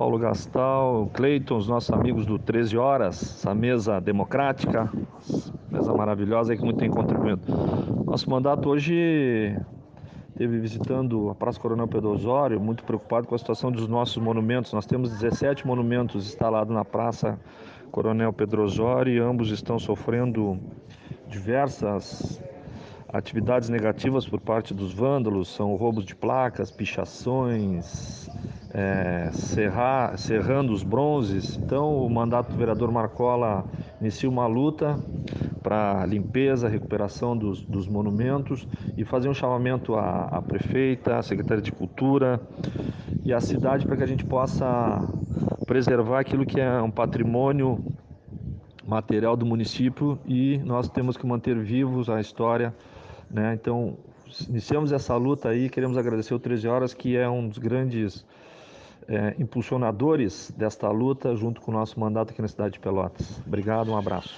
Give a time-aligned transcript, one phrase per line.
[0.00, 4.90] Paulo Gastal, Cleiton, os nossos amigos do 13 Horas, essa mesa democrática,
[5.70, 7.42] mesa maravilhosa aí que muito tem contribuído.
[8.06, 9.54] Nosso mandato hoje
[10.38, 14.72] teve visitando a Praça Coronel Pedro Osório, muito preocupado com a situação dos nossos monumentos.
[14.72, 17.38] Nós temos 17 monumentos instalados na Praça
[17.90, 20.58] Coronel Pedro Osório e ambos estão sofrendo
[21.28, 22.42] diversas
[23.12, 28.28] atividades negativas por parte dos vândalos, são roubos de placas, pichações,
[28.72, 31.56] é, serrar, serrando os bronzes.
[31.56, 33.64] Então, o mandato do vereador Marcola
[34.00, 34.98] inicia uma luta
[35.62, 41.62] para limpeza, recuperação dos, dos, monumentos e fazer um chamamento à, à prefeita, à secretária
[41.62, 42.40] de Cultura
[43.24, 45.06] e à cidade para que a gente possa
[45.66, 47.84] preservar aquilo que é um patrimônio
[48.86, 52.74] material do município e nós temos que manter vivos a história,
[53.30, 53.54] né?
[53.54, 53.96] Então,
[54.48, 58.24] iniciamos essa luta aí, queremos agradecer o 13 Horas, que é um dos grandes
[59.08, 63.40] é, impulsionadores desta luta, junto com o nosso mandato aqui na cidade de Pelotas.
[63.46, 64.34] Obrigado, um abraço.